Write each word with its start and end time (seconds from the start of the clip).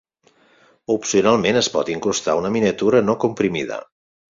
Opcionalment 0.93 1.61
es 1.63 1.71
pot 1.75 1.95
incrustar 1.99 2.39
una 2.43 2.55
miniatura 2.59 3.07
no 3.09 3.21
comprimida. 3.27 3.85